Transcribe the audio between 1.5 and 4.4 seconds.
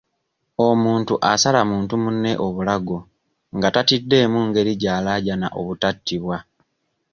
muntu munne obulago nga tatiddenamu